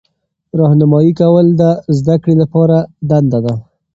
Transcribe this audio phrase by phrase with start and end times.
[0.59, 1.63] راهنمایي کول د
[1.97, 2.77] زده کړې لپاره
[3.09, 3.53] دنده ده.